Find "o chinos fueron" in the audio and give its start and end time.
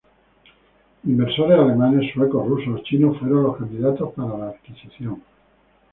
2.79-3.43